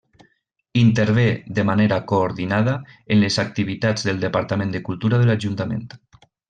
[0.83, 2.75] Intervé, de manera coordinada,
[3.17, 5.89] en les activitats del Departament de Cultura de l'Ajuntament.